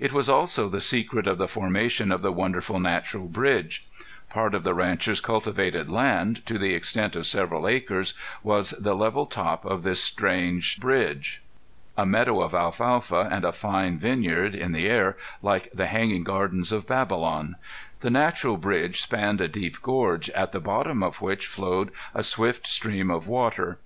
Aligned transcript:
It 0.00 0.12
was 0.12 0.28
also 0.28 0.68
the 0.68 0.80
secret 0.80 1.28
of 1.28 1.38
the 1.38 1.46
formation 1.46 2.10
of 2.10 2.20
the 2.20 2.32
wonderful 2.32 2.80
Natural 2.80 3.28
Bridge. 3.28 3.86
Part 4.28 4.56
of 4.56 4.64
the 4.64 4.74
rancher's 4.74 5.20
cultivated 5.20 5.88
land, 5.88 6.44
to 6.46 6.58
the 6.58 6.74
extent 6.74 7.14
of 7.14 7.28
several 7.28 7.68
acres, 7.68 8.12
was 8.42 8.70
the 8.70 8.96
level 8.96 9.24
top 9.24 9.64
of 9.64 9.84
this 9.84 10.02
strange 10.02 10.80
bridge. 10.80 11.44
A 11.96 12.04
meadow 12.04 12.40
of 12.40 12.54
alfalfa 12.54 13.28
and 13.30 13.44
a 13.44 13.52
fine 13.52 14.00
vineyard, 14.00 14.56
in 14.56 14.72
the 14.72 14.88
air, 14.88 15.16
like 15.42 15.70
the 15.72 15.86
hanging 15.86 16.24
gardens 16.24 16.72
of 16.72 16.88
Babylon! 16.88 17.54
The 18.00 18.10
natural 18.10 18.56
bridge 18.56 19.00
spanned 19.00 19.40
a 19.40 19.46
deep 19.46 19.80
gorge, 19.80 20.28
at 20.30 20.50
the 20.50 20.58
bottom 20.58 21.04
of 21.04 21.22
which 21.22 21.46
flowed 21.46 21.92
a 22.16 22.24
swift 22.24 22.66
stream 22.66 23.12
of 23.12 23.28
water. 23.28 23.78